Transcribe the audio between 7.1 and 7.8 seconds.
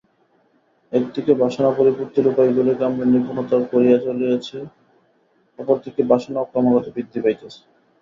পাইতেছে।